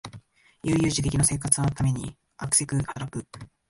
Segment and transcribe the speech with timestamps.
[0.63, 3.23] 悠々自適の生活のためにあくせく働く